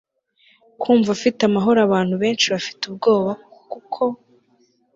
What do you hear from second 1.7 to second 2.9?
abantu benshi bafite